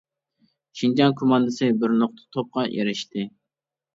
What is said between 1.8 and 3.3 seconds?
بىر نۇقتا توپقا ئېرىشتى!